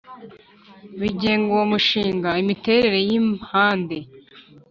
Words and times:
bigenga 0.99 1.47
uwo 1.53 1.65
mushinga 1.71 2.29
Imiterere 2.41 2.97
y 3.07 3.11
impande 3.19 3.97